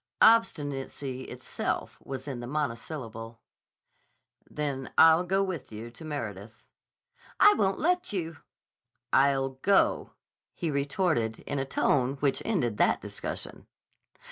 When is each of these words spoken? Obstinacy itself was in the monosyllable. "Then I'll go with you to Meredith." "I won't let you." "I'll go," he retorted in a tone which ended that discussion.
Obstinacy 0.23 1.25
itself 1.25 1.99
was 2.03 2.27
in 2.27 2.39
the 2.39 2.47
monosyllable. 2.47 3.39
"Then 4.49 4.91
I'll 4.97 5.23
go 5.23 5.43
with 5.43 5.71
you 5.71 5.91
to 5.91 6.03
Meredith." 6.03 6.63
"I 7.39 7.53
won't 7.53 7.77
let 7.77 8.11
you." 8.11 8.37
"I'll 9.13 9.59
go," 9.61 10.13
he 10.55 10.71
retorted 10.71 11.41
in 11.41 11.59
a 11.59 11.65
tone 11.65 12.13
which 12.15 12.41
ended 12.43 12.77
that 12.77 12.99
discussion. 12.99 13.67